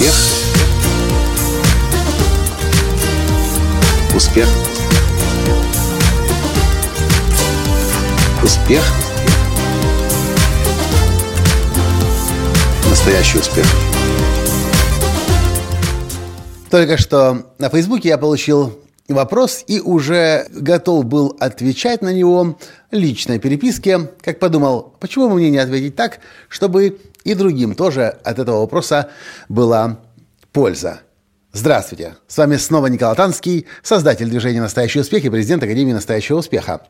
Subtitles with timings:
[0.00, 0.14] Успех.
[4.16, 4.48] Успех.
[8.42, 8.82] Успех.
[12.88, 13.66] Настоящий успех.
[16.70, 22.58] Только что на Фейсбуке я получил вопрос и уже готов был отвечать на него
[22.90, 28.38] личной переписке, как подумал, почему бы мне не ответить так, чтобы и другим тоже от
[28.38, 29.10] этого вопроса
[29.48, 29.98] была
[30.52, 31.00] польза.
[31.52, 32.16] Здравствуйте!
[32.28, 36.82] С вами снова Николай Танский, создатель движения «Настоящий успех» и президент Академии «Настоящего успеха».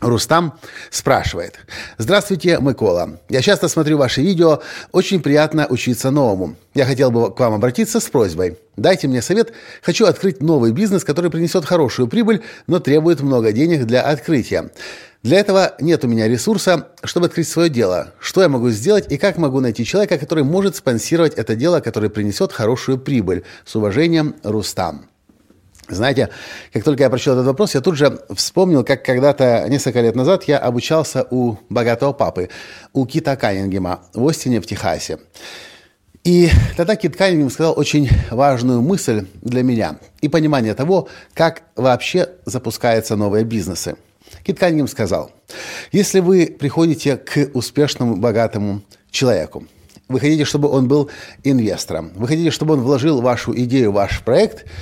[0.00, 0.58] Рустам
[0.90, 1.58] спрашивает.
[1.98, 3.20] Здравствуйте, Микола.
[3.28, 4.60] Я часто смотрю ваши видео.
[4.90, 6.56] Очень приятно учиться новому.
[6.74, 8.58] Я хотел бы к вам обратиться с просьбой.
[8.76, 9.52] Дайте мне совет.
[9.82, 14.70] Хочу открыть новый бизнес, который принесет хорошую прибыль, но требует много денег для открытия.
[15.22, 18.12] Для этого нет у меня ресурса, чтобы открыть свое дело.
[18.18, 22.10] Что я могу сделать и как могу найти человека, который может спонсировать это дело, который
[22.10, 23.44] принесет хорошую прибыль?
[23.64, 25.06] С уважением, Рустам.
[25.88, 26.30] Знаете,
[26.72, 30.44] как только я прочел этот вопрос, я тут же вспомнил, как когда-то, несколько лет назад,
[30.44, 32.48] я обучался у богатого папы,
[32.92, 35.18] у Кита Каннингема в Остине, в Техасе.
[36.24, 42.28] И тогда Кит Каннингем сказал очень важную мысль для меня и понимание того, как вообще
[42.44, 43.96] запускаются новые бизнесы.
[44.44, 45.30] Кит Каннингем сказал,
[45.92, 49.66] если вы приходите к успешному, богатому человеку,
[50.08, 51.10] вы хотите, чтобы он был
[51.44, 54.66] инвестором, вы хотите, чтобы он вложил вашу идею, ваш проект–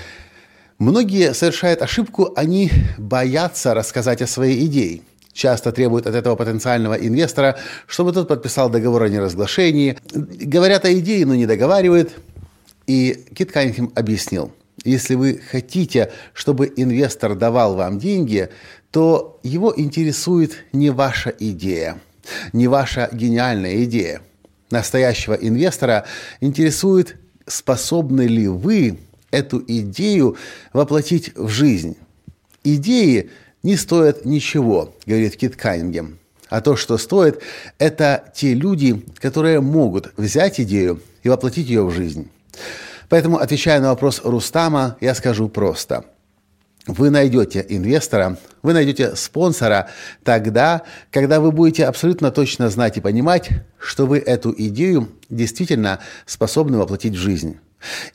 [0.81, 5.03] Многие совершают ошибку, они боятся рассказать о своей идее.
[5.35, 9.99] Часто требуют от этого потенциального инвестора, чтобы тот подписал договор о неразглашении.
[10.11, 12.13] Говорят о идее, но не договаривают.
[12.87, 14.53] И Кит Каннингем объяснил,
[14.85, 18.49] если вы хотите, чтобы инвестор давал вам деньги,
[18.91, 22.01] то его интересует не ваша идея,
[22.53, 24.23] не ваша гениальная идея.
[24.71, 26.05] Настоящего инвестора
[26.41, 28.99] интересует, способны ли вы
[29.31, 30.37] эту идею
[30.73, 31.97] воплотить в жизнь.
[32.63, 33.31] Идеи
[33.63, 36.19] не стоят ничего, говорит Кит Каннингем.
[36.49, 37.41] А то, что стоит,
[37.79, 42.29] это те люди, которые могут взять идею и воплотить ее в жизнь.
[43.11, 46.05] Поэтому, отвечая на вопрос Рустама, я скажу просто.
[46.87, 49.91] Вы найдете инвестора, вы найдете спонсора
[50.23, 56.79] тогда, когда вы будете абсолютно точно знать и понимать, что вы эту идею действительно способны
[56.79, 57.59] воплотить в жизнь.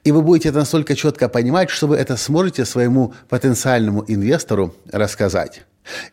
[0.03, 5.63] И вы будете это настолько четко понимать, что вы это сможете своему потенциальному инвестору рассказать.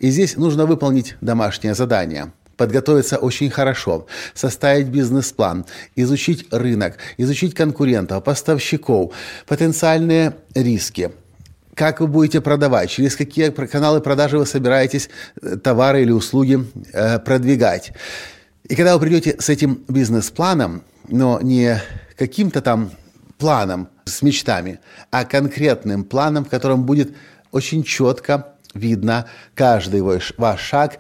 [0.00, 8.22] И здесь нужно выполнить домашнее задание– подготовиться очень хорошо, составить бизнес-план, изучить рынок, изучить конкурентов,
[8.22, 9.12] поставщиков,
[9.48, 11.10] потенциальные риски,
[11.74, 15.10] как вы будете продавать, через какие каналы продажи вы собираетесь
[15.42, 17.92] э, товары или услуги э, продвигать.
[18.68, 21.82] И когда вы придете с этим бизнес-планом, но не
[22.16, 22.92] каким-то там
[23.38, 24.78] планом с мечтами,
[25.10, 27.12] а конкретным планом, в котором будет
[27.50, 30.98] очень четко видно каждый ваш, ваш шаг,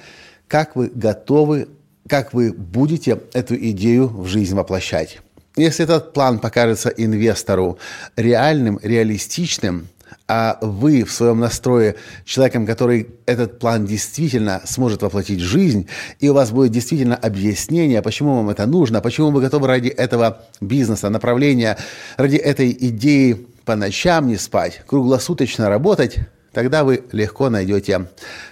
[0.52, 1.68] как вы готовы,
[2.06, 5.20] как вы будете эту идею в жизнь воплощать.
[5.56, 7.78] Если этот план покажется инвестору
[8.16, 9.88] реальным, реалистичным,
[10.28, 11.96] а вы в своем настрое
[12.26, 15.88] человеком, который этот план действительно сможет воплотить в жизнь,
[16.20, 20.42] и у вас будет действительно объяснение, почему вам это нужно, почему вы готовы ради этого
[20.60, 21.78] бизнеса, направления,
[22.18, 26.18] ради этой идеи по ночам не спать, круглосуточно работать,
[26.52, 28.08] тогда вы легко найдете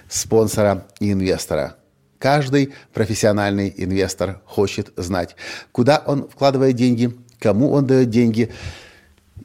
[0.09, 1.75] спонсора и инвестора.
[2.21, 5.35] Каждый профессиональный инвестор хочет знать,
[5.71, 8.51] куда он вкладывает деньги, кому он дает деньги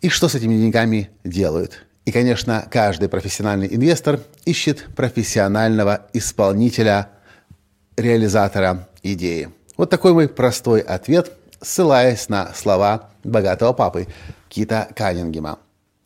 [0.03, 1.87] и что с этими деньгами делают.
[2.05, 7.09] И, конечно, каждый профессиональный инвестор ищет профессионального исполнителя,
[7.97, 9.49] реализатора идеи.
[9.79, 11.33] Вот такой мой простой ответ,
[11.63, 14.07] ссылаясь на слова богатого папы
[14.51, 15.61] Кита Каннингема.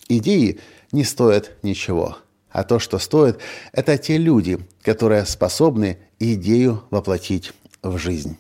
[0.08, 0.60] Идеи
[0.92, 2.18] не стоят ничего,
[2.50, 3.38] а то, что стоит,
[3.72, 7.52] это те люди, которые способны идею воплотить
[7.82, 8.36] в жизнь.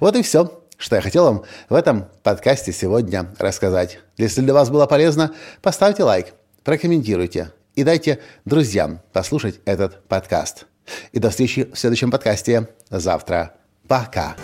[0.00, 3.98] Вот и все, что я хотел вам в этом подкасте сегодня рассказать.
[4.16, 6.34] Если для вас было полезно, поставьте лайк–
[6.64, 10.66] прокомментируйте и дайте друзьям послушать этот подкаст.
[11.12, 13.54] И до встречи в следующем подкасте завтра.
[13.86, 14.36] Пока.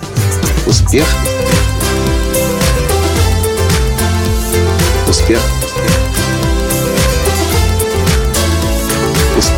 [0.66, 1.06] Успех.